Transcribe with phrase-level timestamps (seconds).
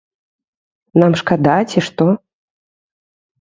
[1.03, 2.09] Нам шкада ці што?